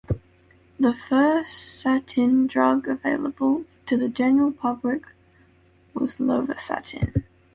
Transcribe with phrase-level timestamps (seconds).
[0.79, 5.03] The first statin drug available to the general public
[5.93, 7.25] was lovastatin.